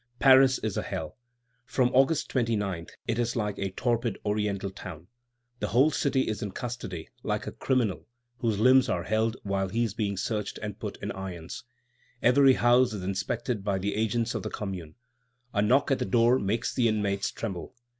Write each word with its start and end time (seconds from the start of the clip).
Paris 0.17 0.57
is 0.63 0.77
a 0.77 0.81
hell. 0.81 1.15
From 1.63 1.89
August 1.89 2.27
29, 2.31 2.87
it 3.07 3.19
is 3.19 3.35
like 3.35 3.59
a 3.59 3.69
torpid 3.69 4.17
Oriental 4.25 4.71
town. 4.71 5.05
The 5.59 5.67
whole 5.67 5.91
city 5.91 6.21
is 6.27 6.41
in 6.41 6.53
custody, 6.53 7.09
like 7.21 7.45
a 7.45 7.51
criminal 7.51 8.07
whose 8.39 8.57
limbs 8.57 8.89
are 8.89 9.03
held 9.03 9.37
while 9.43 9.69
he 9.69 9.83
is 9.83 9.93
being 9.93 10.17
searched 10.17 10.57
and 10.63 10.79
put 10.79 10.97
in 11.03 11.11
irons. 11.11 11.65
Every 12.19 12.53
house 12.53 12.93
is 12.93 13.03
inspected 13.03 13.63
by 13.63 13.77
the 13.77 13.93
agents 13.93 14.33
of 14.33 14.41
the 14.41 14.49
Commune. 14.49 14.95
A 15.53 15.61
knock 15.61 15.91
at 15.91 15.99
the 15.99 16.05
door 16.05 16.39
makes 16.39 16.73
the 16.73 16.87
inmates 16.87 17.29
tremble. 17.31 17.75